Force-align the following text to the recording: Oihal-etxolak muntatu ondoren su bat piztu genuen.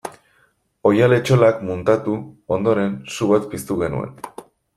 Oihal-etxolak 0.91 1.61
muntatu 1.67 2.15
ondoren 2.57 2.97
su 3.19 3.31
bat 3.35 3.47
piztu 3.53 3.79
genuen. 3.85 4.19